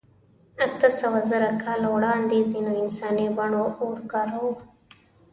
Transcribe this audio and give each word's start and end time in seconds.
اتهسوهزره 0.65 1.51
کاله 1.63 1.87
وړاندې 1.95 2.37
ځینو 2.51 2.71
انساني 2.83 3.27
بڼو 3.37 3.65
اور 3.83 3.97
کاراوه. 4.11 4.53